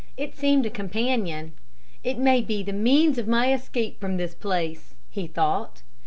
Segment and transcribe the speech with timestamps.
[0.17, 1.53] It seemed a companion.
[2.03, 5.83] "It may be the means of my escape from this place," he thought.